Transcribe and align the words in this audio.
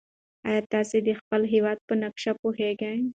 ایا 0.47 0.61
تاسي 0.71 0.97
د 1.07 1.09
خپل 1.19 1.41
هېواد 1.53 1.77
په 1.87 1.93
نقشه 2.03 2.31
پوهېږئ؟ 2.41 2.97